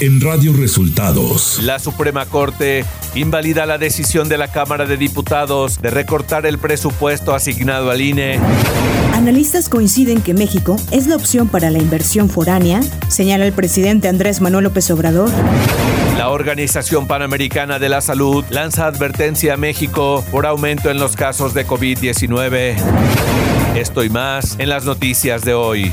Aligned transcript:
en 0.00 0.20
Radio 0.20 0.54
Resultados. 0.54 1.60
La 1.62 1.78
Suprema 1.78 2.24
Corte 2.24 2.86
invalida 3.14 3.66
la 3.66 3.76
decisión 3.76 4.28
de 4.30 4.38
la 4.38 4.48
Cámara 4.48 4.86
de 4.86 4.96
Diputados 4.96 5.80
de 5.80 5.90
recortar 5.90 6.46
el 6.46 6.58
presupuesto 6.58 7.34
asignado 7.34 7.90
al 7.90 8.00
INE. 8.00 8.38
Analistas 9.12 9.68
coinciden 9.68 10.22
que 10.22 10.32
México 10.32 10.76
es 10.90 11.06
la 11.06 11.16
opción 11.16 11.48
para 11.48 11.70
la 11.70 11.78
inversión 11.78 12.30
foránea, 12.30 12.80
señala 13.08 13.46
el 13.46 13.52
presidente 13.52 14.08
Andrés 14.08 14.40
Manuel 14.40 14.64
López 14.64 14.90
Obrador. 14.90 15.30
La 16.16 16.30
Organización 16.30 17.06
Panamericana 17.06 17.78
de 17.78 17.90
la 17.90 18.00
Salud 18.00 18.44
lanza 18.48 18.86
advertencia 18.86 19.54
a 19.54 19.56
México 19.58 20.24
por 20.30 20.46
aumento 20.46 20.90
en 20.90 20.98
los 20.98 21.14
casos 21.14 21.52
de 21.52 21.66
COVID-19. 21.66 22.76
Esto 23.76 24.02
y 24.02 24.08
más 24.08 24.56
en 24.58 24.70
las 24.70 24.84
noticias 24.86 25.42
de 25.42 25.52
hoy. 25.52 25.92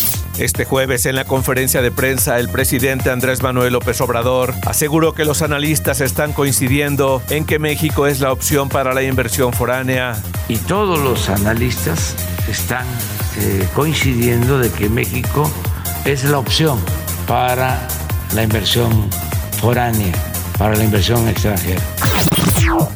Este 0.37 0.65
jueves 0.65 1.05
en 1.05 1.15
la 1.15 1.25
conferencia 1.25 1.81
de 1.81 1.91
prensa 1.91 2.39
el 2.39 2.49
presidente 2.49 3.11
Andrés 3.11 3.43
Manuel 3.43 3.73
López 3.73 4.01
Obrador 4.01 4.53
aseguró 4.65 5.13
que 5.13 5.25
los 5.25 5.41
analistas 5.41 6.01
están 6.01 6.33
coincidiendo 6.33 7.21
en 7.29 7.45
que 7.45 7.59
México 7.59 8.07
es 8.07 8.21
la 8.21 8.31
opción 8.31 8.69
para 8.69 8.93
la 8.93 9.03
inversión 9.03 9.53
foránea. 9.53 10.21
Y 10.47 10.57
todos 10.57 10.99
los 10.99 11.29
analistas 11.29 12.15
están 12.47 12.85
eh, 13.39 13.67
coincidiendo 13.75 14.57
de 14.57 14.71
que 14.71 14.89
México 14.89 15.51
es 16.05 16.23
la 16.23 16.39
opción 16.39 16.79
para 17.27 17.87
la 18.33 18.43
inversión 18.43 19.09
foránea, 19.61 20.13
para 20.57 20.75
la 20.75 20.83
inversión 20.83 21.27
extranjera. 21.27 21.81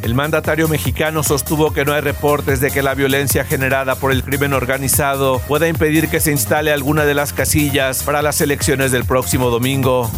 El 0.02 0.16
mandatario 0.16 0.68
mexicano 0.68 1.24
sostuvo 1.24 1.74
que 1.74 1.86
no 1.86 1.94
hay 1.94 2.02
reportes 2.02 2.60
de 2.62 2.72
que 2.72 2.82
la 2.82 2.94
violencia 2.94 3.44
generada 3.44 3.96
por 3.96 4.12
el 4.12 4.24
crimen 4.24 4.54
organizado 4.54 5.40
pueda 5.48 5.68
impedir 5.68 6.10
que 6.10 6.20
se 6.20 6.32
instale 6.32 6.72
alguna 6.72 7.06
de 7.06 7.14
las 7.14 7.34
casillas 7.34 8.04
para 8.04 8.22
las 8.22 8.42
elecciones 8.42 8.92
del 8.92 9.06
próximo 9.06 9.50
domingo. 9.50 10.10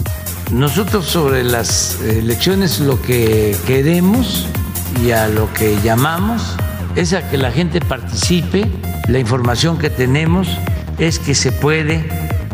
Nosotros 0.52 1.06
sobre 1.06 1.44
las 1.44 2.00
elecciones 2.02 2.80
lo 2.80 3.02
que 3.02 3.56
queremos 3.66 4.48
y 5.04 5.12
a 5.12 5.28
lo 5.28 5.52
que 5.54 5.78
llamamos 5.84 6.56
es 6.96 7.14
a 7.14 7.30
que 7.30 7.38
la 7.38 7.52
gente 7.52 7.80
participe. 7.82 8.66
La 9.08 9.20
información 9.20 9.78
que 9.78 9.90
tenemos 9.90 10.48
es 10.98 11.20
que 11.20 11.36
se 11.36 11.52
puede 11.52 12.06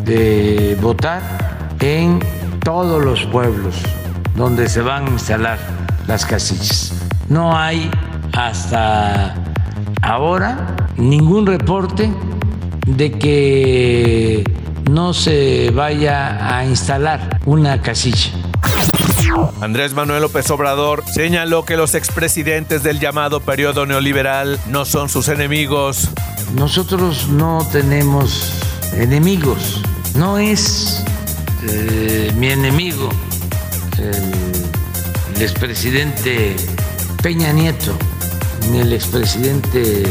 eh, 0.07 0.77
votar 0.81 1.75
en 1.79 2.19
todos 2.63 3.03
los 3.03 3.25
pueblos 3.25 3.75
donde 4.35 4.67
se 4.69 4.81
van 4.81 5.07
a 5.07 5.09
instalar 5.11 5.59
las 6.07 6.25
casillas. 6.25 6.93
No 7.29 7.57
hay 7.57 7.89
hasta 8.33 9.35
ahora 10.01 10.75
ningún 10.97 11.45
reporte 11.45 12.11
de 12.85 13.11
que 13.11 14.43
no 14.89 15.13
se 15.13 15.71
vaya 15.71 16.55
a 16.57 16.65
instalar 16.65 17.39
una 17.45 17.81
casilla. 17.81 18.31
Andrés 19.61 19.93
Manuel 19.93 20.21
López 20.21 20.49
Obrador 20.51 21.03
señaló 21.05 21.65
que 21.65 21.77
los 21.77 21.95
expresidentes 21.95 22.83
del 22.83 22.99
llamado 22.99 23.39
periodo 23.39 23.85
neoliberal 23.85 24.59
no 24.67 24.85
son 24.85 25.09
sus 25.09 25.27
enemigos. 25.29 26.09
Nosotros 26.55 27.29
no 27.29 27.67
tenemos 27.71 28.61
enemigos, 28.93 29.81
no 30.15 30.37
es 30.37 31.03
eh, 31.67 32.31
mi 32.35 32.49
enemigo 32.49 33.09
el 35.35 35.41
expresidente 35.41 36.55
Peña 37.23 37.53
Nieto, 37.53 37.97
ni 38.69 38.79
el 38.79 38.91
expresidente 38.91 40.03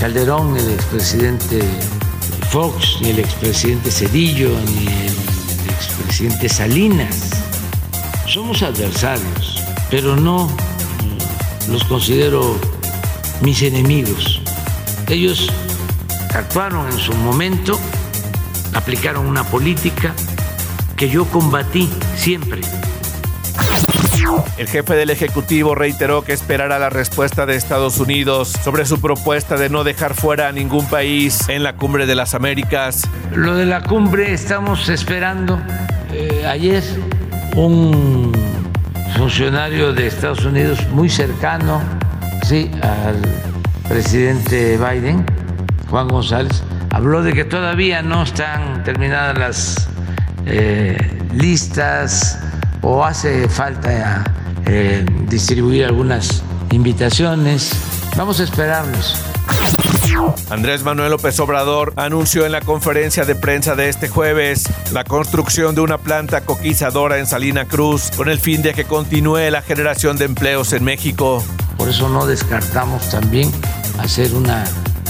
Calderón, 0.00 0.54
ni 0.54 0.58
el 0.58 0.72
expresidente 0.72 1.62
Fox, 2.50 2.98
ni 3.00 3.10
el 3.10 3.20
expresidente 3.20 3.88
Cedillo, 3.88 4.50
ni 4.66 4.88
el 4.88 5.70
expresidente 5.70 6.48
Salinas. 6.48 7.30
Somos 8.26 8.64
adversarios, 8.64 9.62
pero 9.90 10.16
no 10.16 10.50
los 11.70 11.84
considero 11.84 12.58
mis 13.40 13.62
enemigos. 13.62 14.40
Ellos 15.06 15.52
actuaron 16.34 16.90
en 16.90 16.98
su 16.98 17.14
momento, 17.14 17.78
aplicaron 18.72 19.26
una 19.26 19.44
política 19.44 20.12
que 20.96 21.08
yo 21.08 21.26
combatí 21.26 21.88
siempre 22.16 22.60
el 24.56 24.68
jefe 24.68 24.94
del 24.94 25.10
Ejecutivo 25.10 25.74
reiteró 25.74 26.22
que 26.22 26.32
esperará 26.32 26.78
la 26.78 26.90
respuesta 26.90 27.46
de 27.46 27.56
Estados 27.56 27.98
Unidos 27.98 28.52
sobre 28.62 28.86
su 28.86 29.00
propuesta 29.00 29.56
de 29.56 29.68
no 29.68 29.84
dejar 29.84 30.14
fuera 30.14 30.48
a 30.48 30.52
ningún 30.52 30.86
país 30.86 31.48
en 31.48 31.62
la 31.62 31.74
Cumbre 31.74 32.06
de 32.06 32.14
las 32.14 32.34
Américas. 32.34 33.02
Lo 33.34 33.54
de 33.56 33.66
la 33.66 33.82
cumbre 33.82 34.32
estamos 34.32 34.88
esperando. 34.88 35.58
Eh, 36.12 36.44
ayer 36.46 36.82
un 37.56 38.32
funcionario 39.16 39.92
de 39.92 40.06
Estados 40.06 40.44
Unidos 40.44 40.86
muy 40.90 41.08
cercano 41.08 41.80
sí, 42.44 42.70
al 42.82 43.20
presidente 43.88 44.76
Biden, 44.78 45.24
Juan 45.90 46.08
González, 46.08 46.62
habló 46.90 47.22
de 47.22 47.32
que 47.32 47.44
todavía 47.44 48.02
no 48.02 48.22
están 48.22 48.84
terminadas 48.84 49.38
las 49.38 49.88
eh, 50.46 50.96
listas 51.32 52.38
o 52.84 53.04
hace 53.04 53.48
falta 53.48 54.24
eh, 54.66 55.04
distribuir 55.28 55.86
algunas 55.86 56.42
invitaciones. 56.70 57.72
Vamos 58.16 58.40
a 58.40 58.44
esperarnos. 58.44 59.16
Andrés 60.50 60.84
Manuel 60.84 61.10
López 61.10 61.40
Obrador 61.40 61.92
anunció 61.96 62.46
en 62.46 62.52
la 62.52 62.60
conferencia 62.60 63.24
de 63.24 63.34
prensa 63.34 63.74
de 63.74 63.88
este 63.88 64.08
jueves 64.08 64.64
la 64.92 65.02
construcción 65.02 65.74
de 65.74 65.80
una 65.80 65.98
planta 65.98 66.42
coquizadora 66.42 67.18
en 67.18 67.26
Salina 67.26 67.64
Cruz 67.64 68.10
con 68.16 68.28
el 68.28 68.38
fin 68.38 68.62
de 68.62 68.74
que 68.74 68.84
continúe 68.84 69.50
la 69.50 69.62
generación 69.62 70.16
de 70.16 70.26
empleos 70.26 70.72
en 70.72 70.84
México. 70.84 71.42
Por 71.76 71.88
eso 71.88 72.08
no 72.08 72.26
descartamos 72.26 73.08
también 73.08 73.50
hacer 73.98 74.34
una 74.34 74.64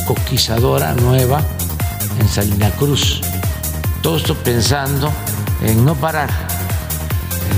coquizadora 0.07 0.95
nueva 0.95 1.43
en 2.19 2.29
Salina 2.29 2.71
Cruz. 2.71 3.21
Todo 4.01 4.17
esto 4.17 4.35
pensando 4.37 5.13
en 5.63 5.85
no 5.85 5.95
parar 5.95 6.31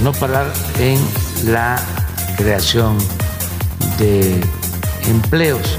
no 0.03 0.13
parar 0.13 0.53
en 0.79 0.99
la 1.45 1.81
creación 2.37 2.99
de 3.99 4.41
empleos. 5.09 5.79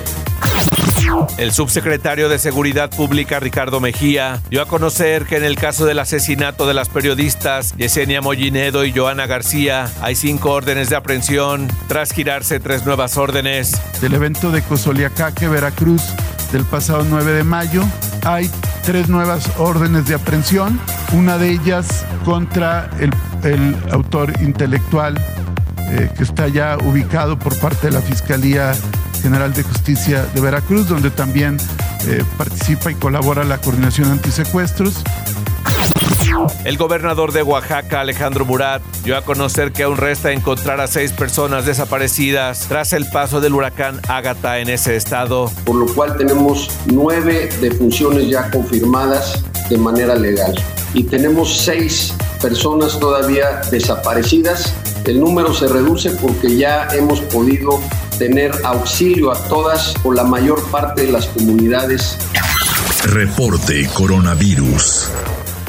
El 1.38 1.52
subsecretario 1.52 2.28
de 2.28 2.38
Seguridad 2.38 2.90
Pública 2.90 3.40
Ricardo 3.40 3.80
Mejía 3.80 4.42
dio 4.50 4.62
a 4.62 4.66
conocer 4.68 5.26
que 5.26 5.38
en 5.38 5.44
el 5.44 5.56
caso 5.56 5.86
del 5.86 6.00
asesinato 6.00 6.68
de 6.68 6.74
las 6.74 6.90
periodistas 6.90 7.76
Yesenia 7.78 8.22
Mollinedo 8.22 8.84
y 8.84 8.92
Joana 8.92 9.26
García 9.26 9.90
hay 10.02 10.16
cinco 10.16 10.52
órdenes 10.52 10.90
de 10.90 10.96
aprehensión 10.96 11.68
tras 11.88 12.12
girarse 12.12 12.60
tres 12.60 12.86
nuevas 12.86 13.18
órdenes. 13.18 13.80
Del 14.02 14.16
evento 14.16 14.52
de 14.52 14.62
Cozoliacaque, 14.62 15.48
Veracruz, 15.48 16.04
del 16.52 16.66
pasado 16.66 17.06
9 17.08 17.32
de 17.32 17.44
mayo, 17.44 17.84
hay 18.26 18.50
tres 18.84 19.08
nuevas 19.08 19.50
órdenes 19.58 20.08
de 20.08 20.16
aprehensión, 20.16 20.80
una 21.14 21.38
de 21.38 21.52
ellas 21.52 22.06
contra 22.26 22.90
el, 23.00 23.12
autor 23.92 24.34
intelectual 24.42 25.18
eh, 25.90 26.10
que 26.18 26.24
está 26.24 26.48
ya 26.50 26.78
ubicado 26.84 27.40
por 27.40 27.58
parte 27.60 27.88
de 27.88 27.94
la 27.94 28.02
Fiscalía 28.02 28.74
General 29.22 29.54
de 29.54 29.64
Justicia 29.64 30.26
de 30.34 30.42
Veracruz, 30.42 30.90
donde 30.90 31.10
también 31.10 31.58
eh, 32.08 32.24
participa 32.38 32.92
y 32.92 32.96
colabora 32.96 33.44
la 33.46 33.60
coordinación 33.60 34.12
antisecuestros. 34.12 35.04
El 36.66 36.78
gobernador 36.78 37.32
de 37.32 37.42
Oaxaca, 37.42 38.02
Alejandro 38.02 38.44
Murat, 38.44 38.82
dio 39.04 39.18
a 39.18 39.22
conocer 39.24 39.72
que 39.72 39.84
aún 39.84 39.96
resta 39.96 40.34
encontrar 40.34 40.82
a 40.82 40.88
seis 40.88 41.14
personas 41.14 41.66
desaparecidas 41.66 42.66
tras 42.68 42.92
el 42.92 43.08
paso 43.10 43.40
del 43.40 43.54
huracán 43.54 44.02
Ágata 44.10 44.60
en 44.60 44.70
ese 44.70 44.98
estado. 44.98 45.50
Por 45.64 45.78
lo 45.78 45.86
cual 45.86 46.18
tenemos 46.18 46.70
nueve 46.86 47.50
defunciones 47.62 48.28
ya 48.28 48.52
confirmadas 48.52 49.42
de 49.70 49.78
manera 49.78 50.16
legal 50.16 50.54
y 50.94 51.04
tenemos 51.04 51.58
seis 51.58 52.14
personas 52.42 53.00
todavía 53.00 53.62
desaparecidas. 53.72 54.74
El 55.06 55.20
número 55.20 55.54
se 55.54 55.68
reduce 55.68 56.12
porque 56.12 56.56
ya 56.58 56.88
hemos 56.94 57.22
podido 57.22 57.82
tener 58.18 58.52
auxilio 58.64 59.32
a 59.32 59.48
todas 59.48 59.94
o 60.04 60.12
la 60.12 60.24
mayor 60.24 60.64
parte 60.70 61.06
de 61.06 61.12
las 61.12 61.28
comunidades. 61.28 62.18
Reporte 63.04 63.88
coronavirus. 63.94 65.10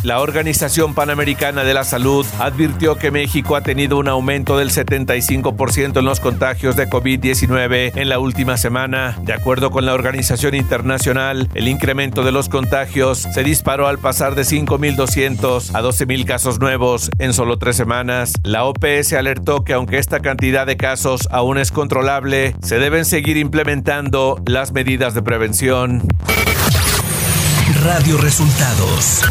La 0.05 0.21
Organización 0.21 0.95
Panamericana 0.95 1.65
de 1.65 1.75
la 1.75 1.83
Salud 1.83 2.25
advirtió 2.39 2.97
que 2.97 3.11
México 3.11 3.57
ha 3.57 3.63
tenido 3.63 3.99
un 3.99 4.07
aumento 4.07 4.57
del 4.57 4.71
75% 4.71 5.99
en 5.99 6.05
los 6.05 6.21
contagios 6.21 6.77
de 6.77 6.89
COVID-19 6.89 7.93
en 7.97 8.09
la 8.09 8.21
última 8.21 8.57
semana. 8.57 9.19
De 9.23 9.33
acuerdo 9.33 9.71
con 9.71 9.87
la 9.87 9.95
organización 9.95 10.55
internacional, 10.55 11.49
el 11.55 11.67
incremento 11.67 12.23
de 12.23 12.31
los 12.31 12.49
contagios 12.49 13.19
se 13.19 13.43
disparó 13.43 13.89
al 13.89 13.99
pasar 13.99 14.37
de 14.37 14.43
5.200 14.43 15.75
a 15.75 15.83
12.000 15.83 16.25
casos 16.25 16.61
nuevos 16.61 17.11
en 17.19 17.33
solo 17.33 17.59
tres 17.59 17.77
semanas. 17.77 18.35
La 18.45 18.65
OPS 18.65 19.15
alertó 19.15 19.65
que 19.65 19.73
aunque 19.73 19.99
esta 19.99 20.21
cantidad 20.21 20.65
de 20.65 20.77
casos 20.77 21.29
aún 21.33 21.59
es 21.59 21.73
controlable, 21.73 22.55
se 22.63 22.79
deben 22.79 23.05
seguir 23.05 23.37
implementando 23.37 24.41
las 24.47 24.71
medidas 24.73 25.15
de 25.15 25.23
prevención. 25.23 26.07
Radio 27.83 28.17
Resultados 28.19 29.25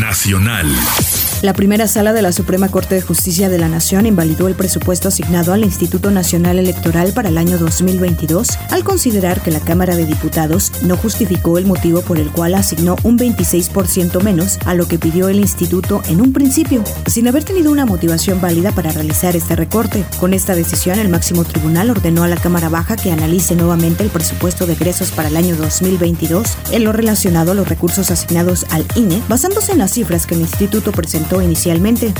Nacional. 0.00 1.11
La 1.42 1.54
primera 1.54 1.88
sala 1.88 2.12
de 2.12 2.22
la 2.22 2.30
Suprema 2.30 2.68
Corte 2.68 2.94
de 2.94 3.02
Justicia 3.02 3.48
de 3.48 3.58
la 3.58 3.68
Nación 3.68 4.06
invalidó 4.06 4.46
el 4.46 4.54
presupuesto 4.54 5.08
asignado 5.08 5.52
al 5.52 5.64
Instituto 5.64 6.12
Nacional 6.12 6.56
Electoral 6.60 7.12
para 7.12 7.30
el 7.30 7.36
año 7.36 7.58
2022 7.58 8.48
al 8.70 8.84
considerar 8.84 9.42
que 9.42 9.50
la 9.50 9.58
Cámara 9.58 9.96
de 9.96 10.06
Diputados 10.06 10.70
no 10.82 10.96
justificó 10.96 11.58
el 11.58 11.66
motivo 11.66 12.00
por 12.02 12.20
el 12.20 12.30
cual 12.30 12.54
asignó 12.54 12.94
un 13.02 13.18
26% 13.18 14.22
menos 14.22 14.60
a 14.66 14.74
lo 14.74 14.86
que 14.86 15.00
pidió 15.00 15.28
el 15.28 15.40
instituto 15.40 16.00
en 16.08 16.20
un 16.20 16.32
principio, 16.32 16.84
sin 17.06 17.26
haber 17.26 17.42
tenido 17.42 17.72
una 17.72 17.86
motivación 17.86 18.40
válida 18.40 18.70
para 18.70 18.92
realizar 18.92 19.34
este 19.34 19.56
recorte. 19.56 20.04
Con 20.20 20.34
esta 20.34 20.54
decisión, 20.54 21.00
el 21.00 21.08
máximo 21.08 21.42
tribunal 21.42 21.90
ordenó 21.90 22.22
a 22.22 22.28
la 22.28 22.36
Cámara 22.36 22.68
Baja 22.68 22.94
que 22.94 23.10
analice 23.10 23.56
nuevamente 23.56 24.04
el 24.04 24.10
presupuesto 24.10 24.64
de 24.66 24.74
egresos 24.74 25.10
para 25.10 25.26
el 25.26 25.36
año 25.36 25.56
2022 25.56 26.56
en 26.70 26.84
lo 26.84 26.92
relacionado 26.92 27.50
a 27.50 27.54
los 27.54 27.68
recursos 27.68 28.12
asignados 28.12 28.64
al 28.70 28.86
INE, 28.94 29.20
basándose 29.28 29.72
en 29.72 29.78
las 29.78 29.90
cifras 29.90 30.24
que 30.28 30.36
el 30.36 30.42
instituto 30.42 30.92
presentó 30.92 31.31
inicialmente. 31.40 32.12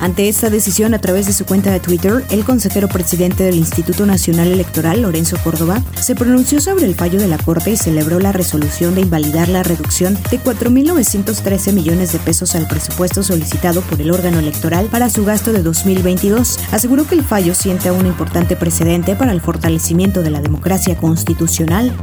Ante 0.00 0.28
esta 0.28 0.50
decisión, 0.50 0.94
a 0.94 1.00
través 1.00 1.26
de 1.26 1.32
su 1.32 1.44
cuenta 1.44 1.72
de 1.72 1.80
Twitter, 1.80 2.24
el 2.30 2.44
consejero 2.44 2.86
presidente 2.88 3.42
del 3.42 3.56
Instituto 3.56 4.06
Nacional 4.06 4.48
Electoral, 4.48 5.02
Lorenzo 5.02 5.36
Córdoba, 5.42 5.82
se 6.00 6.14
pronunció 6.14 6.60
sobre 6.60 6.84
el 6.84 6.94
fallo 6.94 7.18
de 7.18 7.26
la 7.26 7.38
Corte 7.38 7.70
y 7.72 7.76
celebró 7.76 8.20
la 8.20 8.32
resolución 8.32 8.94
de 8.94 9.00
invalidar 9.00 9.48
la 9.48 9.62
reducción 9.62 10.14
de 10.30 10.40
4.913 10.40 11.72
millones 11.72 12.12
de 12.12 12.18
pesos 12.20 12.54
al 12.54 12.68
presupuesto 12.68 13.22
solicitado 13.22 13.80
por 13.82 14.00
el 14.00 14.12
órgano 14.12 14.38
electoral 14.38 14.86
para 14.86 15.10
su 15.10 15.24
gasto 15.24 15.52
de 15.52 15.62
2022. 15.62 16.60
Aseguró 16.70 17.06
que 17.06 17.16
el 17.16 17.24
fallo 17.24 17.54
sienta 17.54 17.92
un 17.92 18.06
importante 18.06 18.54
precedente 18.54 19.16
para 19.16 19.32
el 19.32 19.40
fortalecimiento 19.40 20.22
de 20.22 20.30
la 20.30 20.40
democracia 20.40 20.96
constitucional 20.96 21.96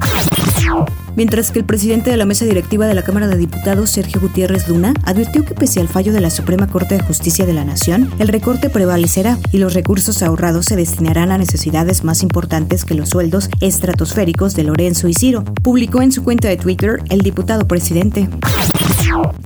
mientras 1.15 1.51
que 1.51 1.59
el 1.59 1.65
presidente 1.65 2.11
de 2.11 2.17
la 2.17 2.25
mesa 2.25 2.45
directiva 2.45 2.87
de 2.87 2.93
la 2.93 3.03
Cámara 3.03 3.27
de 3.27 3.37
Diputados, 3.37 3.89
Sergio 3.89 4.21
Gutiérrez 4.21 4.67
Luna, 4.67 4.93
advirtió 5.03 5.43
que 5.43 5.53
pese 5.53 5.79
al 5.79 5.87
fallo 5.87 6.13
de 6.13 6.21
la 6.21 6.29
Suprema 6.29 6.67
Corte 6.67 6.95
de 6.95 7.03
Justicia 7.03 7.45
de 7.45 7.53
la 7.53 7.65
Nación, 7.65 8.11
el 8.19 8.27
recorte 8.27 8.69
prevalecerá 8.69 9.37
y 9.51 9.57
los 9.57 9.73
recursos 9.73 10.21
ahorrados 10.23 10.65
se 10.65 10.75
destinarán 10.75 11.31
a 11.31 11.37
necesidades 11.37 12.03
más 12.03 12.23
importantes 12.23 12.85
que 12.85 12.95
los 12.95 13.09
sueldos 13.09 13.49
estratosféricos 13.61 14.55
de 14.55 14.63
Lorenzo 14.63 15.07
y 15.07 15.13
Ciro, 15.13 15.43
publicó 15.63 16.01
en 16.01 16.11
su 16.11 16.23
cuenta 16.23 16.47
de 16.47 16.57
Twitter 16.57 17.01
el 17.09 17.21
diputado 17.21 17.67
presidente. 17.67 18.29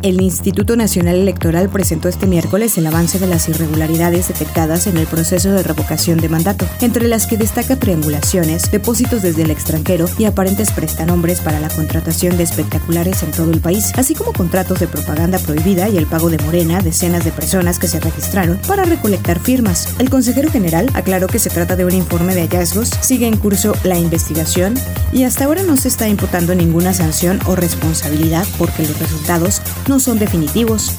El 0.01 0.22
Instituto 0.22 0.75
Nacional 0.75 1.15
Electoral 1.15 1.69
presentó 1.69 2.07
este 2.07 2.25
miércoles 2.25 2.77
el 2.77 2.88
avance 2.88 3.19
de 3.19 3.27
las 3.27 3.50
irregularidades 3.50 4.30
detectadas 4.30 4.88
en 4.88 4.98
el 4.98 5.06
proceso 5.06 5.51
de 5.51 5.63
revocación 5.63 6.19
de 6.19 6.30
mandato, 6.30 6.65
entre 6.81 7.07
las 7.07 7.27
que 7.27 7.38
destaca 7.38 7.75
triangulaciones, 7.75 8.72
depósitos 8.72 9.22
desde 9.22 9.44
el 9.44 9.51
extranjero 9.51 10.06
y 10.18 10.25
aparentes 10.25 10.72
prestanombres 10.72 11.42
para 11.42 11.59
la 11.60 11.70
contratación 11.70 12.38
de 12.38 12.44
espectaculares 12.44 13.24
en 13.24 13.32
todo 13.32 13.52
el 13.52 13.62
país, 13.62 13.92
así 13.96 14.16
como 14.16 14.34
contratos 14.34 14.80
de 14.80 14.88
propaganda 14.88 15.40
prohibida 15.40 15.90
y 15.90 15.98
el 15.98 16.08
pago 16.08 16.30
de 16.30 16.38
Morena 16.40 16.80
a 16.80 16.82
decenas 16.82 17.26
de 17.26 17.32
personas 17.32 17.80
que 17.80 17.88
se 17.88 18.00
registraron 18.00 18.58
para 18.68 18.84
recolectar 18.84 19.40
firmas. 19.40 19.88
El 20.00 20.10
consejero 20.10 20.52
general 20.52 20.90
aclaró 20.94 21.28
que 21.28 21.40
se 21.40 21.50
trata 21.50 21.76
de 21.76 21.86
un 21.86 21.94
informe 21.94 22.36
de 22.36 22.42
hallazgos, 22.42 22.90
sigue 23.02 23.28
en 23.28 23.38
curso 23.38 23.74
la 23.84 23.98
investigación 23.98 24.74
y 25.12 25.24
hasta 25.24 25.46
ahora 25.46 25.64
no 25.64 25.78
se 25.78 25.88
está 25.88 26.08
imputando 26.08 26.56
ninguna 26.56 26.94
sanción 26.94 27.40
o 27.46 27.56
responsabilidad 27.56 28.46
porque 28.58 28.84
los 28.84 29.00
resultados 29.00 29.62
no 29.88 30.00
son 30.00 30.20
definitivos. 30.20 30.94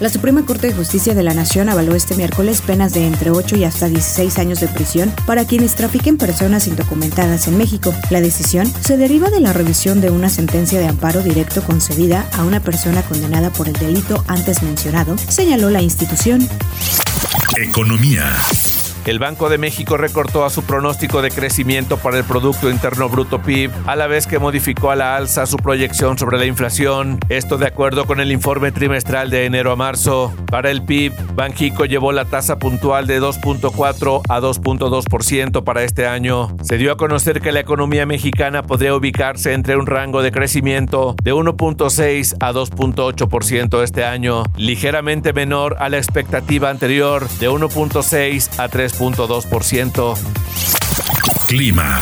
La 0.00 0.08
Suprema 0.08 0.44
Corte 0.44 0.68
de 0.68 0.74
Justicia 0.74 1.14
de 1.14 1.22
la 1.22 1.34
Nación 1.34 1.68
avaló 1.68 1.94
este 1.94 2.14
miércoles 2.14 2.60
penas 2.60 2.92
de 2.92 3.06
entre 3.06 3.30
8 3.30 3.56
y 3.56 3.64
hasta 3.64 3.88
16 3.88 4.38
años 4.38 4.60
de 4.60 4.68
prisión 4.68 5.12
para 5.26 5.46
quienes 5.46 5.74
trafiquen 5.74 6.18
personas 6.18 6.66
indocumentadas 6.66 7.48
en 7.48 7.56
México. 7.56 7.94
La 8.10 8.20
decisión 8.20 8.70
se 8.80 8.96
deriva 8.96 9.30
de 9.30 9.40
la 9.40 9.52
revisión 9.52 10.00
de 10.00 10.10
una 10.10 10.28
sentencia 10.28 10.78
de 10.78 10.86
amparo 10.86 11.22
directo 11.22 11.62
concedida 11.62 12.28
a 12.32 12.44
una 12.44 12.60
persona 12.60 13.02
condenada 13.02 13.50
por 13.50 13.68
el 13.68 13.74
delito 13.74 14.22
antes 14.28 14.62
mencionado, 14.62 15.16
señaló 15.28 15.70
la 15.70 15.82
institución. 15.82 16.46
Economía. 17.56 18.36
El 19.06 19.20
Banco 19.20 19.48
de 19.48 19.56
México 19.56 19.96
recortó 19.96 20.44
a 20.44 20.50
su 20.50 20.64
pronóstico 20.64 21.22
de 21.22 21.30
crecimiento 21.30 21.96
para 21.96 22.18
el 22.18 22.24
Producto 22.24 22.68
Interno 22.68 23.08
Bruto 23.08 23.40
PIB, 23.40 23.70
a 23.86 23.94
la 23.94 24.08
vez 24.08 24.26
que 24.26 24.40
modificó 24.40 24.90
a 24.90 24.96
la 24.96 25.14
alza 25.14 25.46
su 25.46 25.58
proyección 25.58 26.18
sobre 26.18 26.38
la 26.38 26.44
inflación. 26.44 27.20
Esto 27.28 27.56
de 27.56 27.68
acuerdo 27.68 28.06
con 28.06 28.18
el 28.18 28.32
informe 28.32 28.72
trimestral 28.72 29.30
de 29.30 29.44
enero 29.44 29.70
a 29.70 29.76
marzo. 29.76 30.34
Para 30.50 30.72
el 30.72 30.82
PIB, 30.82 31.12
Banjico 31.36 31.84
llevó 31.84 32.10
la 32.10 32.24
tasa 32.24 32.58
puntual 32.58 33.06
de 33.06 33.22
2.4 33.22 34.22
a 34.28 34.40
2.2% 34.40 35.62
para 35.62 35.84
este 35.84 36.08
año. 36.08 36.56
Se 36.62 36.76
dio 36.76 36.90
a 36.90 36.96
conocer 36.96 37.40
que 37.40 37.52
la 37.52 37.60
economía 37.60 38.06
mexicana 38.06 38.64
podría 38.64 38.96
ubicarse 38.96 39.52
entre 39.52 39.76
un 39.76 39.86
rango 39.86 40.20
de 40.20 40.32
crecimiento 40.32 41.14
de 41.22 41.32
1.6 41.32 42.38
a 42.40 42.52
2.8% 42.52 43.84
este 43.84 44.04
año, 44.04 44.42
ligeramente 44.56 45.32
menor 45.32 45.76
a 45.78 45.88
la 45.90 45.98
expectativa 45.98 46.70
anterior 46.70 47.28
de 47.38 47.48
1.6 47.48 48.58
a 48.58 48.68
3 48.68 48.95
Clima. 51.46 52.00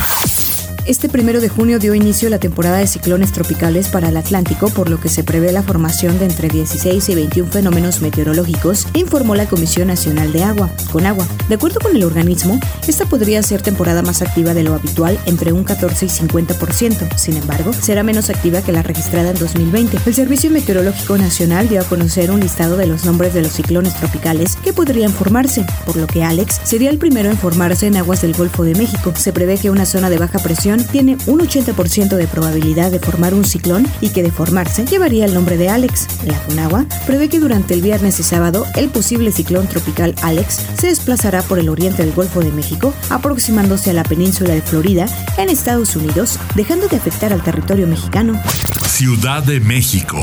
Este 0.86 1.08
primero 1.08 1.40
de 1.40 1.48
junio 1.48 1.78
dio 1.78 1.94
inicio 1.94 2.28
la 2.28 2.38
temporada 2.38 2.76
de 2.76 2.86
ciclones 2.86 3.32
tropicales 3.32 3.88
para 3.88 4.10
el 4.10 4.18
Atlántico, 4.18 4.68
por 4.68 4.90
lo 4.90 5.00
que 5.00 5.08
se 5.08 5.24
prevé 5.24 5.50
la 5.50 5.62
formación 5.62 6.18
de 6.18 6.26
entre 6.26 6.50
16 6.50 7.08
y 7.08 7.14
21 7.14 7.50
fenómenos 7.50 8.02
meteorológicos, 8.02 8.86
informó 8.92 9.34
la 9.34 9.46
Comisión 9.46 9.88
Nacional 9.88 10.30
de 10.34 10.44
Agua, 10.44 10.70
con 10.92 11.06
agua. 11.06 11.26
De 11.48 11.54
acuerdo 11.54 11.80
con 11.80 11.96
el 11.96 12.04
organismo, 12.04 12.60
esta 12.86 13.06
podría 13.06 13.42
ser 13.42 13.62
temporada 13.62 14.02
más 14.02 14.20
activa 14.20 14.52
de 14.52 14.62
lo 14.62 14.74
habitual, 14.74 15.18
entre 15.24 15.54
un 15.54 15.64
14 15.64 16.04
y 16.04 16.08
50%. 16.10 17.16
Sin 17.16 17.38
embargo, 17.38 17.72
será 17.72 18.02
menos 18.02 18.28
activa 18.28 18.60
que 18.60 18.72
la 18.72 18.82
registrada 18.82 19.30
en 19.30 19.38
2020. 19.38 19.98
El 20.04 20.14
Servicio 20.14 20.50
Meteorológico 20.50 21.16
Nacional 21.16 21.66
dio 21.66 21.80
a 21.80 21.84
conocer 21.84 22.30
un 22.30 22.40
listado 22.40 22.76
de 22.76 22.86
los 22.86 23.06
nombres 23.06 23.32
de 23.32 23.40
los 23.40 23.52
ciclones 23.52 23.94
tropicales 23.94 24.56
que 24.56 24.74
podrían 24.74 25.14
formarse, 25.14 25.64
por 25.86 25.96
lo 25.96 26.06
que 26.06 26.24
Alex 26.24 26.60
sería 26.62 26.90
el 26.90 26.98
primero 26.98 27.30
en 27.30 27.38
formarse 27.38 27.86
en 27.86 27.96
aguas 27.96 28.20
del 28.20 28.34
Golfo 28.34 28.64
de 28.64 28.74
México. 28.74 29.14
Se 29.16 29.32
prevé 29.32 29.56
que 29.56 29.70
una 29.70 29.86
zona 29.86 30.10
de 30.10 30.18
baja 30.18 30.38
presión 30.40 30.73
tiene 30.82 31.16
un 31.26 31.40
80% 31.40 32.16
de 32.16 32.26
probabilidad 32.26 32.90
de 32.90 32.98
formar 32.98 33.34
un 33.34 33.44
ciclón 33.44 33.86
y 34.00 34.08
que 34.08 34.22
de 34.22 34.32
formarse 34.32 34.86
llevaría 34.86 35.26
el 35.26 35.34
nombre 35.34 35.56
de 35.56 35.68
Alex. 35.68 36.08
La 36.24 36.38
CONAGUA 36.40 36.86
prevé 37.06 37.28
que 37.28 37.38
durante 37.38 37.74
el 37.74 37.82
viernes 37.82 38.18
y 38.18 38.22
sábado 38.22 38.66
el 38.74 38.88
posible 38.88 39.30
ciclón 39.30 39.68
tropical 39.68 40.14
Alex 40.22 40.60
se 40.78 40.88
desplazará 40.88 41.42
por 41.42 41.58
el 41.58 41.68
oriente 41.68 42.04
del 42.04 42.14
Golfo 42.14 42.40
de 42.40 42.50
México, 42.50 42.94
aproximándose 43.10 43.90
a 43.90 43.94
la 43.94 44.04
península 44.04 44.54
de 44.54 44.62
Florida 44.62 45.06
en 45.36 45.50
Estados 45.50 45.94
Unidos, 45.94 46.38
dejando 46.54 46.88
de 46.88 46.96
afectar 46.96 47.32
al 47.32 47.42
territorio 47.42 47.86
mexicano. 47.86 48.40
Ciudad 48.86 49.42
de 49.42 49.60
México. 49.60 50.18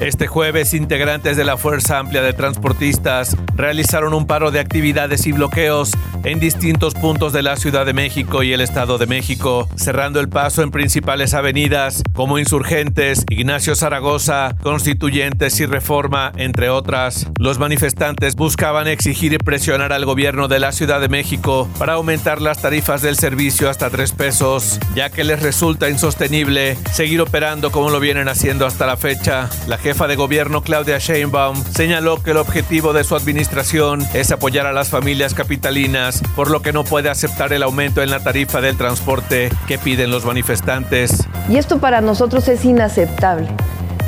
Este 0.00 0.26
jueves, 0.26 0.74
integrantes 0.74 1.38
de 1.38 1.44
la 1.44 1.56
Fuerza 1.56 1.98
Amplia 1.98 2.20
de 2.20 2.34
Transportistas 2.34 3.34
realizaron 3.54 4.12
un 4.12 4.26
paro 4.26 4.50
de 4.50 4.60
actividades 4.60 5.26
y 5.26 5.32
bloqueos 5.32 5.92
en 6.24 6.38
distintos 6.38 6.92
puntos 6.92 7.32
de 7.32 7.42
la 7.42 7.56
Ciudad 7.56 7.86
de 7.86 7.94
México 7.94 8.42
y 8.42 8.52
el 8.52 8.60
Estado 8.60 8.98
de 8.98 9.06
México, 9.06 9.68
cerrando 9.76 10.20
el 10.20 10.28
paso 10.28 10.62
en 10.62 10.70
principales 10.70 11.32
avenidas 11.32 12.02
como 12.12 12.38
Insurgentes, 12.38 13.24
Ignacio 13.30 13.74
Zaragoza, 13.74 14.54
Constituyentes 14.62 15.60
y 15.60 15.66
Reforma, 15.66 16.30
entre 16.36 16.68
otras. 16.68 17.28
Los 17.38 17.58
manifestantes 17.58 18.36
buscaban 18.36 18.88
exigir 18.88 19.32
y 19.32 19.38
presionar 19.38 19.94
al 19.94 20.04
gobierno 20.04 20.46
de 20.46 20.60
la 20.60 20.72
Ciudad 20.72 21.00
de 21.00 21.08
México 21.08 21.70
para 21.78 21.94
aumentar 21.94 22.42
las 22.42 22.60
tarifas 22.60 23.00
del 23.00 23.16
servicio 23.16 23.70
hasta 23.70 23.88
tres 23.88 24.12
pesos, 24.12 24.78
ya 24.94 25.08
que 25.08 25.24
les 25.24 25.40
resulta 25.40 25.88
insostenible 25.88 26.76
seguir 26.92 27.22
operando 27.22 27.70
como 27.70 27.88
lo 27.88 27.98
vienen 27.98 28.28
haciendo 28.28 28.66
hasta 28.66 28.84
la 28.84 28.98
fecha. 28.98 29.48
Jefa 29.86 30.08
de 30.08 30.16
gobierno 30.16 30.62
Claudia 30.62 30.98
Sheinbaum 30.98 31.62
señaló 31.62 32.20
que 32.20 32.32
el 32.32 32.38
objetivo 32.38 32.92
de 32.92 33.04
su 33.04 33.14
administración 33.14 34.04
es 34.14 34.32
apoyar 34.32 34.66
a 34.66 34.72
las 34.72 34.88
familias 34.88 35.32
capitalinas, 35.32 36.24
por 36.34 36.50
lo 36.50 36.60
que 36.60 36.72
no 36.72 36.82
puede 36.82 37.08
aceptar 37.08 37.52
el 37.52 37.62
aumento 37.62 38.02
en 38.02 38.10
la 38.10 38.18
tarifa 38.18 38.60
del 38.60 38.76
transporte 38.76 39.48
que 39.68 39.78
piden 39.78 40.10
los 40.10 40.24
manifestantes. 40.24 41.28
Y 41.48 41.58
esto 41.58 41.78
para 41.78 42.00
nosotros 42.00 42.48
es 42.48 42.64
inaceptable. 42.64 43.46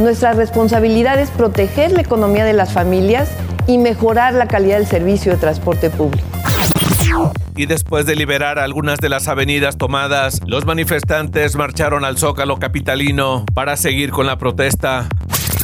Nuestra 0.01 0.33
responsabilidad 0.33 1.21
es 1.21 1.31
proteger 1.31 1.93
la 1.93 2.01
economía 2.01 2.45
de 2.45 2.55
las 2.55 2.73
familias 2.73 3.31
y 3.69 3.79
mejorar 3.79 4.35
la 4.35 4.49
calidad 4.49 4.79
del 4.79 4.89
servicio 4.89 5.31
de 5.31 5.39
transporte 5.39 5.91
público. 5.91 6.27
Y 7.55 7.67
después 7.67 8.05
de 8.05 8.17
liberar 8.17 8.59
algunas 8.59 8.99
de 8.99 9.09
las 9.09 9.29
avenidas 9.29 9.77
tomadas, 9.79 10.41
los 10.45 10.67
manifestantes 10.67 11.55
marcharon 11.55 12.05
al 12.05 12.19
Zócalo 12.19 12.57
capitalino 12.59 13.45
para 13.55 13.77
seguir 13.77 14.11
con 14.11 14.27
la 14.27 14.39
protesta. 14.39 15.09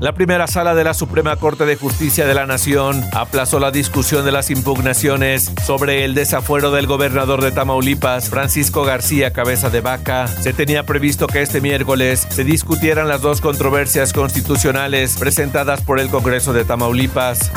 La 0.00 0.12
primera 0.12 0.46
sala 0.46 0.76
de 0.76 0.84
la 0.84 0.94
Suprema 0.94 1.34
Corte 1.34 1.66
de 1.66 1.74
Justicia 1.74 2.24
de 2.24 2.32
la 2.32 2.46
Nación 2.46 3.04
aplazó 3.12 3.58
la 3.58 3.72
discusión 3.72 4.24
de 4.24 4.30
las 4.30 4.48
impugnaciones 4.48 5.50
sobre 5.66 6.04
el 6.04 6.14
desafuero 6.14 6.70
del 6.70 6.86
gobernador 6.86 7.42
de 7.42 7.50
Tamaulipas, 7.50 8.30
Francisco 8.30 8.84
García 8.84 9.32
Cabeza 9.32 9.70
de 9.70 9.80
Vaca. 9.80 10.28
Se 10.28 10.52
tenía 10.52 10.84
previsto 10.84 11.26
que 11.26 11.42
este 11.42 11.60
miércoles 11.60 12.28
se 12.30 12.44
discutieran 12.44 13.08
las 13.08 13.22
dos 13.22 13.40
controversias 13.40 14.12
constitucionales 14.12 15.16
presentadas 15.18 15.80
por 15.80 15.98
el 15.98 16.10
Congreso 16.10 16.52
de 16.52 16.64
Tamaulipas. 16.64 17.50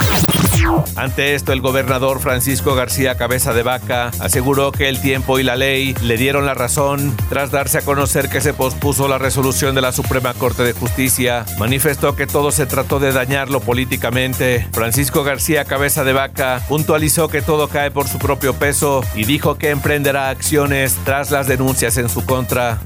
Ante 0.96 1.34
esto, 1.34 1.54
el 1.54 1.62
gobernador 1.62 2.20
Francisco 2.20 2.76
García 2.76 3.16
Cabeza 3.16 3.54
de 3.54 3.64
Vaca 3.64 4.12
aseguró 4.20 4.72
que 4.72 4.90
el 4.90 5.02
tiempo 5.02 5.40
y 5.40 5.44
la 5.44 5.56
ley 5.56 5.96
le 6.02 6.18
dieron 6.18 6.46
la 6.46 6.54
razón 6.54 7.16
tras 7.30 7.52
darse 7.52 7.80
a 7.80 7.82
conocer 7.82 8.30
que 8.30 8.42
se 8.42 8.54
pospuso 8.54 9.08
la 9.08 9.18
resolución 9.18 9.74
de 9.76 9.82
la 9.82 9.92
Suprema 9.92 10.34
Corte 10.34 10.64
de 10.64 10.74
Justicia. 10.74 11.46
Manifestó 11.58 12.16
que 12.16 12.28
todo 12.32 12.52
se 12.52 12.66
trató 12.66 13.00
de 13.00 13.12
dañarlo 13.12 13.60
políticamente. 13.60 14.68
Francisco 14.72 15.24
García 15.24 15.66
Cabeza 15.66 16.04
de 16.04 16.14
Vaca 16.14 16.62
puntualizó 16.68 17.28
que 17.28 17.42
todo 17.42 17.68
cae 17.68 17.92
por 17.92 18.08
su 18.08 18.20
propio 18.20 18.54
peso 18.54 19.04
y 19.16 19.26
dijo 19.26 19.58
que 19.58 19.70
emprenderá 19.70 20.30
acciones 20.30 20.98
tras 21.04 21.32
las 21.32 21.48
denuncias 21.48 21.98
en 21.98 22.10
su 22.10 22.26
contra. 22.26 22.80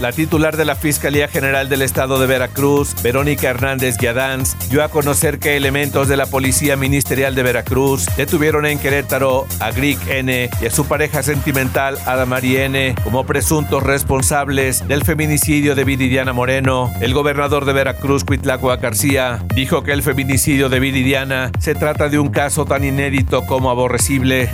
La 0.00 0.12
titular 0.12 0.56
de 0.56 0.64
la 0.64 0.76
Fiscalía 0.76 1.28
General 1.28 1.68
del 1.68 1.82
Estado 1.82 2.18
de 2.18 2.26
Veracruz, 2.26 2.94
Verónica 3.02 3.50
Hernández 3.50 3.98
Guiadanz, 3.98 4.56
dio 4.70 4.82
a 4.82 4.88
conocer 4.88 5.38
que 5.38 5.58
elementos 5.58 6.08
de 6.08 6.16
la 6.16 6.24
Policía 6.24 6.74
Ministerial 6.76 7.34
de 7.34 7.42
Veracruz 7.42 8.06
detuvieron 8.16 8.64
en 8.64 8.78
Querétaro 8.78 9.46
a 9.60 9.70
Grieg 9.72 9.98
N 10.08 10.48
y 10.58 10.66
a 10.66 10.70
su 10.70 10.86
pareja 10.86 11.22
sentimental 11.22 11.98
Adamari 12.06 12.56
N 12.56 12.94
como 13.04 13.26
presuntos 13.26 13.82
responsables 13.82 14.88
del 14.88 15.04
feminicidio 15.04 15.74
de 15.74 15.84
Vidiana 15.84 16.32
Moreno. 16.32 16.90
El 17.02 17.12
gobernador 17.12 17.66
de 17.66 17.74
Veracruz, 17.74 18.24
Cuitlagua 18.24 18.76
García, 18.76 19.44
dijo 19.54 19.82
que 19.82 19.92
el 19.92 20.02
feminicidio 20.02 20.70
de 20.70 20.80
Vidiana 20.80 21.52
se 21.58 21.74
trata 21.74 22.08
de 22.08 22.18
un 22.18 22.30
caso 22.30 22.64
tan 22.64 22.84
inédito 22.84 23.44
como 23.44 23.70
aborrecible. 23.70 24.48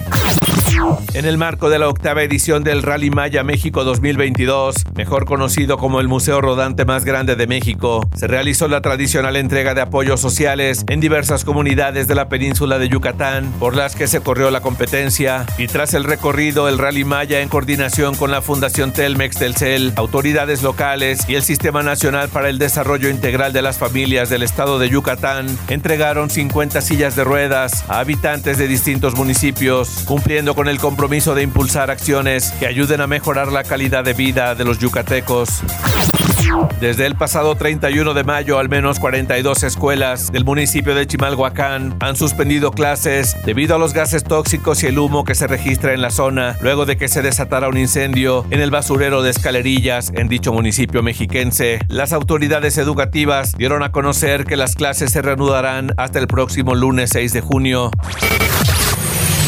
En 1.14 1.24
el 1.24 1.38
marco 1.38 1.70
de 1.70 1.78
la 1.78 1.88
octava 1.88 2.22
edición 2.22 2.62
del 2.62 2.82
Rally 2.82 3.10
Maya 3.10 3.42
México 3.42 3.84
2022, 3.84 4.74
mejor 4.94 5.24
conocido 5.24 5.78
como 5.78 6.00
el 6.00 6.08
museo 6.08 6.40
rodante 6.40 6.84
más 6.84 7.04
grande 7.04 7.36
de 7.36 7.46
México, 7.46 8.06
se 8.14 8.26
realizó 8.26 8.68
la 8.68 8.82
tradicional 8.82 9.36
entrega 9.36 9.74
de 9.74 9.80
apoyos 9.80 10.20
sociales 10.20 10.84
en 10.88 11.00
diversas 11.00 11.44
comunidades 11.44 12.06
de 12.06 12.14
la 12.14 12.28
península 12.28 12.78
de 12.78 12.88
Yucatán, 12.88 13.50
por 13.58 13.74
las 13.74 13.96
que 13.96 14.06
se 14.06 14.20
corrió 14.20 14.50
la 14.50 14.60
competencia. 14.60 15.46
Y 15.56 15.66
tras 15.68 15.94
el 15.94 16.04
recorrido, 16.04 16.68
el 16.68 16.78
Rally 16.78 17.04
Maya, 17.04 17.40
en 17.40 17.48
coordinación 17.48 18.14
con 18.14 18.30
la 18.30 18.42
Fundación 18.42 18.92
Telmex 18.92 19.36
Telcel, 19.36 19.94
autoridades 19.96 20.62
locales 20.62 21.20
y 21.28 21.34
el 21.34 21.42
Sistema 21.42 21.82
Nacional 21.82 22.28
para 22.28 22.50
el 22.50 22.58
Desarrollo 22.58 23.08
Integral 23.08 23.52
de 23.52 23.62
las 23.62 23.78
Familias 23.78 24.28
del 24.28 24.42
estado 24.42 24.78
de 24.78 24.90
Yucatán, 24.90 25.46
entregaron 25.68 26.28
50 26.28 26.80
sillas 26.82 27.16
de 27.16 27.24
ruedas 27.24 27.84
a 27.88 28.00
habitantes 28.00 28.58
de 28.58 28.68
distintos 28.68 29.14
municipios, 29.16 30.02
cumpliendo 30.04 30.45
con 30.54 30.68
el 30.68 30.78
compromiso 30.78 31.34
de 31.34 31.42
impulsar 31.42 31.90
acciones 31.90 32.52
que 32.52 32.66
ayuden 32.66 33.00
a 33.00 33.06
mejorar 33.06 33.50
la 33.50 33.64
calidad 33.64 34.04
de 34.04 34.12
vida 34.12 34.54
de 34.54 34.64
los 34.64 34.78
yucatecos. 34.78 35.62
Desde 36.80 37.06
el 37.06 37.16
pasado 37.16 37.56
31 37.56 38.14
de 38.14 38.22
mayo, 38.22 38.58
al 38.58 38.68
menos 38.68 39.00
42 39.00 39.62
escuelas 39.64 40.30
del 40.30 40.44
municipio 40.44 40.94
de 40.94 41.06
Chimalhuacán 41.06 41.96
han 42.00 42.16
suspendido 42.16 42.70
clases 42.70 43.36
debido 43.44 43.74
a 43.74 43.78
los 43.78 43.92
gases 43.92 44.22
tóxicos 44.24 44.82
y 44.82 44.86
el 44.86 44.98
humo 44.98 45.24
que 45.24 45.34
se 45.34 45.46
registra 45.46 45.92
en 45.92 46.02
la 46.02 46.10
zona 46.10 46.56
luego 46.60 46.86
de 46.86 46.96
que 46.96 47.08
se 47.08 47.22
desatara 47.22 47.68
un 47.68 47.76
incendio 47.76 48.44
en 48.50 48.60
el 48.60 48.70
basurero 48.70 49.22
de 49.22 49.30
Escalerillas 49.30 50.12
en 50.14 50.28
dicho 50.28 50.52
municipio 50.52 51.02
mexiquense. 51.02 51.80
Las 51.88 52.12
autoridades 52.12 52.78
educativas 52.78 53.52
dieron 53.56 53.82
a 53.82 53.90
conocer 53.90 54.44
que 54.44 54.56
las 54.56 54.74
clases 54.74 55.10
se 55.10 55.22
reanudarán 55.22 55.92
hasta 55.96 56.18
el 56.18 56.26
próximo 56.28 56.74
lunes 56.74 57.10
6 57.10 57.32
de 57.32 57.40
junio. 57.40 57.90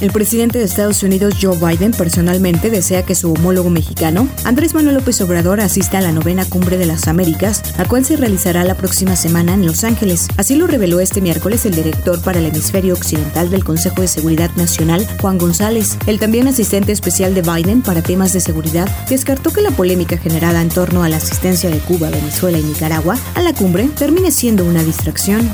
El 0.00 0.12
presidente 0.12 0.58
de 0.58 0.64
Estados 0.64 1.02
Unidos, 1.02 1.36
Joe 1.40 1.56
Biden, 1.56 1.92
personalmente 1.92 2.68
desea 2.68 3.04
que 3.04 3.14
su 3.14 3.32
homólogo 3.32 3.70
mexicano, 3.70 4.28
Andrés 4.44 4.74
Manuel 4.74 4.96
López 4.96 5.20
Obrador, 5.22 5.60
asista 5.60 5.98
a 5.98 6.00
la 6.02 6.12
novena 6.12 6.44
cumbre 6.44 6.76
de 6.76 6.84
las 6.84 7.08
Américas, 7.08 7.62
la 7.78 7.86
cual 7.86 8.04
se 8.04 8.16
realizará 8.16 8.62
la 8.64 8.76
próxima 8.76 9.16
semana 9.16 9.54
en 9.54 9.64
Los 9.64 9.84
Ángeles. 9.84 10.28
Así 10.36 10.54
lo 10.54 10.66
reveló 10.66 11.00
este 11.00 11.22
miércoles 11.22 11.64
el 11.64 11.74
director 11.74 12.20
para 12.20 12.40
el 12.40 12.46
hemisferio 12.46 12.92
occidental 12.92 13.48
del 13.48 13.64
Consejo 13.64 14.02
de 14.02 14.08
Seguridad 14.08 14.50
Nacional, 14.56 15.06
Juan 15.20 15.38
González. 15.38 15.96
El 16.06 16.18
también 16.18 16.46
asistente 16.46 16.92
especial 16.92 17.34
de 17.34 17.42
Biden 17.42 17.80
para 17.80 18.02
temas 18.02 18.34
de 18.34 18.40
seguridad 18.40 18.88
descartó 19.08 19.50
que 19.50 19.62
la 19.62 19.70
polémica 19.70 20.18
generada 20.18 20.60
en 20.60 20.68
torno 20.68 21.04
a 21.04 21.08
la 21.08 21.16
asistencia 21.16 21.70
de 21.70 21.78
Cuba, 21.78 22.10
Venezuela 22.10 22.58
y 22.58 22.62
Nicaragua 22.62 23.16
a 23.34 23.40
la 23.40 23.54
cumbre 23.54 23.88
termine 23.96 24.30
siendo 24.30 24.64
una 24.64 24.82
distracción. 24.82 25.50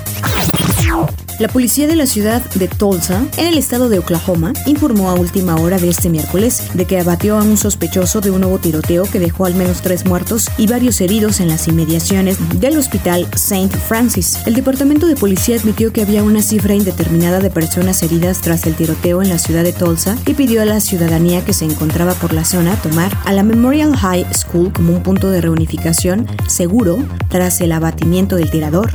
La 1.39 1.49
policía 1.49 1.87
de 1.87 1.97
la 1.97 2.07
ciudad 2.07 2.43
de 2.55 2.69
Tulsa, 2.69 3.27
en 3.37 3.47
el 3.47 3.59
estado 3.59 3.89
de 3.89 3.99
Oklahoma, 3.99 4.53
informó 4.67 5.11
a 5.11 5.15
última 5.15 5.57
hora 5.57 5.79
de 5.79 5.89
este 5.89 6.09
miércoles 6.09 6.63
de 6.75 6.85
que 6.85 7.01
abatió 7.01 7.37
a 7.37 7.43
un 7.43 7.57
sospechoso 7.57 8.21
de 8.21 8.31
un 8.31 8.43
nuevo 8.43 8.59
tiroteo 8.59 9.05
que 9.05 9.19
dejó 9.19 9.47
al 9.47 9.55
menos 9.55 9.81
tres 9.81 10.05
muertos 10.05 10.49
y 10.57 10.67
varios 10.67 11.01
heridos 11.01 11.41
en 11.41 11.49
las 11.49 11.67
inmediaciones 11.67 12.37
del 12.61 12.79
hospital 12.79 13.27
St. 13.35 13.77
Francis. 13.77 14.39
El 14.47 14.55
departamento 14.55 15.07
de 15.07 15.17
policía 15.17 15.57
admitió 15.57 15.93
que 15.93 16.03
había 16.03 16.23
una 16.23 16.43
cifra 16.43 16.75
indeterminada 16.75 17.41
de 17.41 17.51
personas 17.51 18.03
heridas 18.03 18.41
tras 18.41 18.67
el 18.67 18.77
tiroteo 18.77 19.23
en 19.23 19.31
la 19.31 19.39
ciudad 19.39 19.65
de 19.65 19.73
Tulsa 19.73 20.17
y 20.27 20.35
pidió 20.35 20.63
a 20.63 20.67
la 20.67 20.81
ciudadanía 20.81 21.45
que 21.45 21.55
se 21.55 21.65
encontraba 21.65 22.15
por 22.15 22.33
la 22.33 22.45
zona 22.45 22.77
tomar 22.77 23.17
a 23.25 23.33
la 23.33 23.43
Memorial 23.43 23.97
High 23.97 24.27
School 24.33 24.73
como 24.73 24.93
un 24.93 25.03
punto 25.03 25.31
de 25.31 25.41
reunificación 25.41 26.29
seguro 26.47 26.99
tras 27.29 27.61
el 27.61 27.73
abatimiento 27.73 28.37
del 28.37 28.51
tirador. 28.51 28.93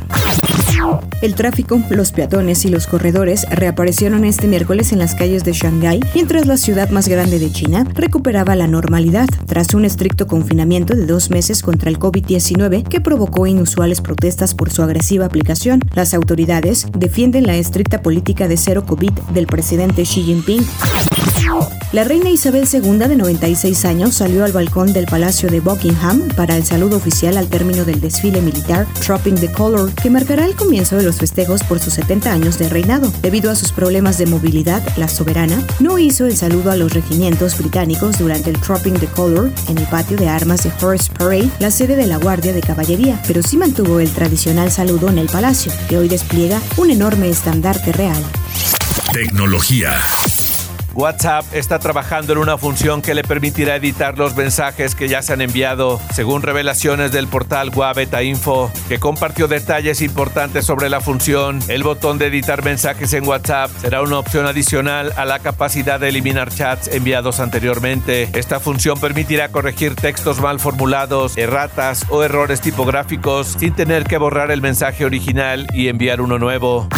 El 1.20 1.34
tráfico, 1.34 1.74
los 1.90 2.12
peatones 2.12 2.64
y 2.64 2.68
los 2.68 2.86
corredores 2.86 3.46
reaparecieron 3.50 4.24
este 4.24 4.46
miércoles 4.46 4.92
en 4.92 4.98
las 4.98 5.14
calles 5.14 5.44
de 5.44 5.52
Shanghái, 5.52 6.00
mientras 6.14 6.46
la 6.46 6.56
ciudad 6.56 6.90
más 6.90 7.08
grande 7.08 7.38
de 7.38 7.50
China 7.50 7.86
recuperaba 7.94 8.56
la 8.56 8.66
normalidad 8.66 9.28
tras 9.46 9.74
un 9.74 9.84
estricto 9.84 10.26
confinamiento 10.26 10.94
de 10.94 11.06
dos 11.06 11.30
meses 11.30 11.62
contra 11.62 11.90
el 11.90 11.98
COVID-19 11.98 12.86
que 12.86 13.00
provocó 13.00 13.46
inusuales 13.46 14.00
protestas 14.00 14.54
por 14.54 14.70
su 14.70 14.82
agresiva 14.82 15.26
aplicación. 15.26 15.80
Las 15.94 16.14
autoridades 16.14 16.86
defienden 16.96 17.46
la 17.46 17.56
estricta 17.56 18.02
política 18.02 18.48
de 18.48 18.56
cero 18.56 18.84
COVID 18.86 19.12
del 19.32 19.46
presidente 19.46 20.02
Xi 20.02 20.22
Jinping. 20.22 20.64
La 21.92 22.04
reina 22.04 22.28
Isabel 22.28 22.68
II, 22.70 22.98
de 22.98 23.16
96 23.16 23.86
años, 23.86 24.14
salió 24.16 24.44
al 24.44 24.52
balcón 24.52 24.92
del 24.92 25.06
Palacio 25.06 25.48
de 25.48 25.60
Buckingham 25.60 26.28
para 26.36 26.54
el 26.54 26.64
saludo 26.64 26.98
oficial 26.98 27.38
al 27.38 27.48
término 27.48 27.86
del 27.86 28.00
desfile 28.00 28.42
militar 28.42 28.86
Tropping 29.04 29.36
the 29.36 29.50
Color, 29.50 29.94
que 29.94 30.10
marcará 30.10 30.44
el 30.44 30.54
comienzo 30.54 30.96
de 30.96 31.02
los 31.02 31.16
festejos 31.16 31.62
por 31.62 31.80
sus 31.80 31.94
70 31.94 32.30
años 32.30 32.58
de 32.58 32.68
reinado. 32.68 33.10
Debido 33.22 33.50
a 33.50 33.54
sus 33.54 33.72
problemas 33.72 34.18
de 34.18 34.26
movilidad, 34.26 34.82
la 34.98 35.08
soberana 35.08 35.62
no 35.80 35.98
hizo 35.98 36.26
el 36.26 36.36
saludo 36.36 36.70
a 36.70 36.76
los 36.76 36.92
regimientos 36.92 37.56
británicos 37.56 38.18
durante 38.18 38.50
el 38.50 38.60
Tropping 38.60 38.98
the 38.98 39.06
Color 39.06 39.50
en 39.68 39.78
el 39.78 39.86
patio 39.86 40.18
de 40.18 40.28
armas 40.28 40.64
de 40.64 40.72
Horse 40.84 41.10
Parade, 41.16 41.50
la 41.58 41.70
sede 41.70 41.96
de 41.96 42.06
la 42.06 42.18
Guardia 42.18 42.52
de 42.52 42.60
Caballería, 42.60 43.20
pero 43.26 43.42
sí 43.42 43.56
mantuvo 43.56 44.00
el 44.00 44.10
tradicional 44.10 44.70
saludo 44.70 45.08
en 45.08 45.16
el 45.16 45.28
palacio, 45.28 45.72
que 45.88 45.96
hoy 45.96 46.08
despliega 46.08 46.60
un 46.76 46.90
enorme 46.90 47.30
estandarte 47.30 47.92
real. 47.92 48.22
Tecnología. 49.12 50.02
WhatsApp 50.98 51.44
está 51.52 51.78
trabajando 51.78 52.32
en 52.32 52.40
una 52.40 52.58
función 52.58 53.02
que 53.02 53.14
le 53.14 53.22
permitirá 53.22 53.76
editar 53.76 54.18
los 54.18 54.34
mensajes 54.34 54.96
que 54.96 55.06
ya 55.06 55.22
se 55.22 55.32
han 55.32 55.40
enviado, 55.40 56.00
según 56.12 56.42
revelaciones 56.42 57.12
del 57.12 57.28
portal 57.28 57.70
Guaveta 57.70 58.24
Info, 58.24 58.68
que 58.88 58.98
compartió 58.98 59.46
detalles 59.46 60.02
importantes 60.02 60.66
sobre 60.66 60.88
la 60.88 61.00
función. 61.00 61.60
El 61.68 61.84
botón 61.84 62.18
de 62.18 62.26
editar 62.26 62.64
mensajes 62.64 63.12
en 63.12 63.28
WhatsApp 63.28 63.70
será 63.80 64.02
una 64.02 64.18
opción 64.18 64.46
adicional 64.46 65.12
a 65.16 65.24
la 65.24 65.38
capacidad 65.38 66.00
de 66.00 66.08
eliminar 66.08 66.52
chats 66.52 66.88
enviados 66.88 67.38
anteriormente. 67.38 68.28
Esta 68.32 68.58
función 68.58 68.98
permitirá 68.98 69.50
corregir 69.50 69.94
textos 69.94 70.40
mal 70.40 70.58
formulados, 70.58 71.36
erratas 71.36 72.06
o 72.08 72.24
errores 72.24 72.60
tipográficos 72.60 73.54
sin 73.56 73.72
tener 73.72 74.02
que 74.02 74.18
borrar 74.18 74.50
el 74.50 74.62
mensaje 74.62 75.04
original 75.04 75.68
y 75.72 75.86
enviar 75.86 76.20
uno 76.20 76.40
nuevo. 76.40 76.88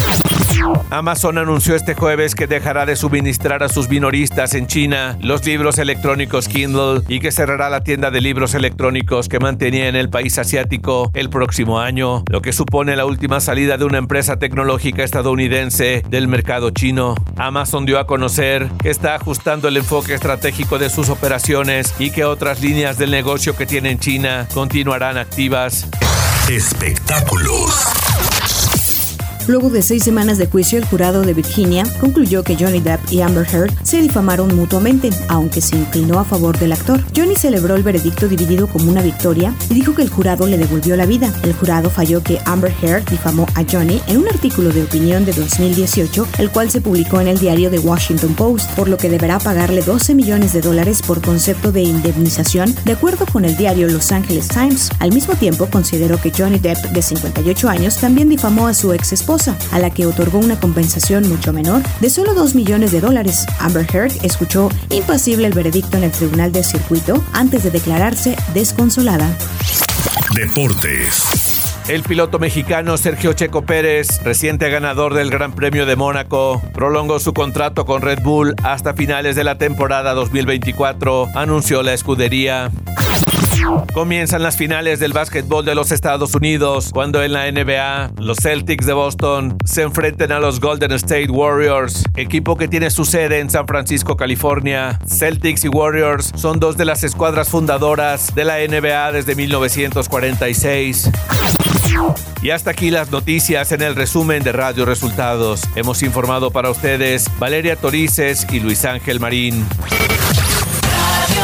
Amazon 0.90 1.38
anunció 1.38 1.74
este 1.74 1.94
jueves 1.94 2.34
que 2.34 2.46
dejará 2.46 2.86
de 2.86 2.96
suministrar 2.96 3.62
a 3.62 3.68
sus 3.68 3.88
minoristas 3.88 4.54
en 4.54 4.66
China 4.66 5.16
los 5.20 5.44
libros 5.44 5.78
electrónicos 5.78 6.48
Kindle 6.48 7.02
y 7.08 7.20
que 7.20 7.32
cerrará 7.32 7.70
la 7.70 7.82
tienda 7.82 8.10
de 8.10 8.20
libros 8.20 8.54
electrónicos 8.54 9.28
que 9.28 9.38
mantenía 9.38 9.88
en 9.88 9.96
el 9.96 10.10
país 10.10 10.38
asiático 10.38 11.10
el 11.14 11.30
próximo 11.30 11.80
año, 11.80 12.24
lo 12.28 12.42
que 12.42 12.52
supone 12.52 12.96
la 12.96 13.06
última 13.06 13.40
salida 13.40 13.76
de 13.76 13.84
una 13.84 13.98
empresa 13.98 14.38
tecnológica 14.38 15.04
estadounidense 15.04 16.02
del 16.08 16.28
mercado 16.28 16.70
chino. 16.70 17.14
Amazon 17.36 17.86
dio 17.86 17.98
a 17.98 18.06
conocer 18.06 18.68
que 18.82 18.90
está 18.90 19.14
ajustando 19.14 19.68
el 19.68 19.76
enfoque 19.76 20.14
estratégico 20.14 20.78
de 20.78 20.90
sus 20.90 21.08
operaciones 21.08 21.94
y 21.98 22.10
que 22.10 22.24
otras 22.24 22.60
líneas 22.60 22.98
del 22.98 23.10
negocio 23.10 23.56
que 23.56 23.66
tiene 23.66 23.90
en 23.90 23.98
China 23.98 24.48
continuarán 24.52 25.18
activas. 25.18 25.88
Espectáculos. 26.48 28.09
Luego 29.50 29.68
de 29.68 29.82
seis 29.82 30.04
semanas 30.04 30.38
de 30.38 30.46
juicio, 30.46 30.78
el 30.78 30.84
jurado 30.84 31.22
de 31.22 31.34
Virginia 31.34 31.82
concluyó 31.98 32.44
que 32.44 32.54
Johnny 32.54 32.78
Depp 32.78 33.10
y 33.10 33.20
Amber 33.20 33.44
Heard 33.52 33.72
se 33.82 34.00
difamaron 34.00 34.54
mutuamente, 34.54 35.10
aunque 35.26 35.60
se 35.60 35.74
inclinó 35.74 36.20
a 36.20 36.24
favor 36.24 36.56
del 36.56 36.70
actor. 36.70 37.02
Johnny 37.16 37.34
celebró 37.34 37.74
el 37.74 37.82
veredicto 37.82 38.28
dividido 38.28 38.68
como 38.68 38.88
una 38.88 39.02
victoria 39.02 39.52
y 39.68 39.74
dijo 39.74 39.92
que 39.92 40.02
el 40.02 40.08
jurado 40.08 40.46
le 40.46 40.56
devolvió 40.56 40.94
la 40.94 41.04
vida. 41.04 41.34
El 41.42 41.52
jurado 41.52 41.90
falló 41.90 42.22
que 42.22 42.38
Amber 42.44 42.72
Heard 42.80 43.10
difamó 43.10 43.44
a 43.56 43.64
Johnny 43.68 44.00
en 44.06 44.18
un 44.18 44.28
artículo 44.28 44.70
de 44.70 44.84
opinión 44.84 45.24
de 45.24 45.32
2018, 45.32 46.28
el 46.38 46.52
cual 46.52 46.70
se 46.70 46.80
publicó 46.80 47.20
en 47.20 47.26
el 47.26 47.40
diario 47.40 47.70
The 47.70 47.80
Washington 47.80 48.34
Post, 48.34 48.70
por 48.76 48.88
lo 48.88 48.98
que 48.98 49.10
deberá 49.10 49.40
pagarle 49.40 49.82
12 49.82 50.14
millones 50.14 50.52
de 50.52 50.60
dólares 50.60 51.02
por 51.04 51.20
concepto 51.20 51.72
de 51.72 51.82
indemnización, 51.82 52.72
de 52.84 52.92
acuerdo 52.92 53.26
con 53.26 53.44
el 53.44 53.56
diario 53.56 53.88
Los 53.88 54.12
Angeles 54.12 54.46
Times. 54.46 54.90
Al 55.00 55.12
mismo 55.12 55.34
tiempo, 55.34 55.66
consideró 55.66 56.20
que 56.20 56.30
Johnny 56.30 56.60
Depp, 56.60 56.92
de 56.92 57.02
58 57.02 57.68
años, 57.68 57.96
también 57.96 58.28
difamó 58.28 58.68
a 58.68 58.74
su 58.74 58.92
ex 58.92 59.12
esposa 59.12 59.39
a 59.48 59.78
la 59.78 59.90
que 59.90 60.06
otorgó 60.06 60.38
una 60.38 60.60
compensación 60.60 61.28
mucho 61.28 61.52
menor 61.52 61.82
de 62.00 62.10
solo 62.10 62.34
2 62.34 62.54
millones 62.54 62.92
de 62.92 63.00
dólares. 63.00 63.46
Amber 63.58 63.86
Heard 63.90 64.12
escuchó 64.22 64.68
impasible 64.90 65.46
el 65.46 65.54
veredicto 65.54 65.96
en 65.96 66.04
el 66.04 66.10
tribunal 66.10 66.52
de 66.52 66.62
circuito 66.62 67.24
antes 67.32 67.62
de 67.62 67.70
declararse 67.70 68.36
desconsolada. 68.52 69.34
Deportes. 70.34 71.70
El 71.88 72.02
piloto 72.02 72.38
mexicano 72.38 72.96
Sergio 72.96 73.32
Checo 73.32 73.62
Pérez, 73.62 74.22
reciente 74.22 74.68
ganador 74.70 75.14
del 75.14 75.30
Gran 75.30 75.52
Premio 75.52 75.86
de 75.86 75.96
Mónaco, 75.96 76.62
prolongó 76.72 77.18
su 77.18 77.32
contrato 77.32 77.84
con 77.84 78.02
Red 78.02 78.20
Bull 78.22 78.54
hasta 78.62 78.94
finales 78.94 79.34
de 79.34 79.42
la 79.42 79.58
temporada 79.58 80.12
2024, 80.14 81.30
anunció 81.34 81.82
la 81.82 81.94
escudería. 81.94 82.70
Comienzan 83.92 84.42
las 84.42 84.56
finales 84.56 85.00
del 85.00 85.12
básquetbol 85.12 85.64
de 85.64 85.74
los 85.74 85.92
Estados 85.92 86.34
Unidos, 86.34 86.90
cuando 86.92 87.22
en 87.22 87.32
la 87.32 87.50
NBA 87.50 88.12
los 88.18 88.38
Celtics 88.38 88.86
de 88.86 88.92
Boston 88.92 89.56
se 89.64 89.82
enfrenten 89.82 90.32
a 90.32 90.40
los 90.40 90.60
Golden 90.60 90.92
State 90.92 91.30
Warriors, 91.30 92.04
equipo 92.16 92.56
que 92.56 92.68
tiene 92.68 92.90
su 92.90 93.04
sede 93.04 93.40
en 93.40 93.50
San 93.50 93.66
Francisco, 93.66 94.16
California. 94.16 94.98
Celtics 95.06 95.64
y 95.64 95.68
Warriors 95.68 96.32
son 96.34 96.60
dos 96.60 96.76
de 96.76 96.84
las 96.84 97.04
escuadras 97.04 97.48
fundadoras 97.48 98.34
de 98.34 98.44
la 98.44 98.58
NBA 98.58 99.12
desde 99.12 99.34
1946. 99.34 101.10
Y 102.42 102.50
hasta 102.50 102.70
aquí 102.70 102.90
las 102.90 103.10
noticias 103.10 103.72
en 103.72 103.82
el 103.82 103.96
resumen 103.96 104.42
de 104.42 104.52
Radio 104.52 104.84
Resultados. 104.84 105.62
Hemos 105.74 106.02
informado 106.02 106.50
para 106.50 106.70
ustedes 106.70 107.26
Valeria 107.38 107.76
Torices 107.76 108.46
y 108.50 108.60
Luis 108.60 108.84
Ángel 108.84 109.20
Marín. 109.20 109.66
Radio 111.30 111.42